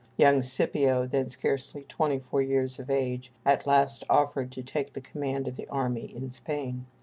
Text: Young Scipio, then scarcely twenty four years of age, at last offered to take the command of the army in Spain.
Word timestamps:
Young 0.17 0.41
Scipio, 0.41 1.05
then 1.05 1.29
scarcely 1.29 1.83
twenty 1.83 2.17
four 2.17 2.41
years 2.41 2.79
of 2.79 2.89
age, 2.89 3.31
at 3.45 3.67
last 3.67 4.03
offered 4.09 4.51
to 4.53 4.63
take 4.63 4.93
the 4.93 4.99
command 4.99 5.47
of 5.47 5.57
the 5.57 5.67
army 5.67 6.05
in 6.05 6.31
Spain. 6.31 6.87